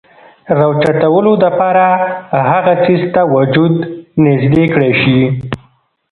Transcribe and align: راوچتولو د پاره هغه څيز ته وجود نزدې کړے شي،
راوچتولو 0.57 1.33
د 1.43 1.45
پاره 1.57 1.89
هغه 2.51 2.73
څيز 2.83 3.01
ته 3.13 3.21
وجود 3.35 3.73
نزدې 4.23 4.65
کړے 4.73 4.91
شي، 5.01 5.19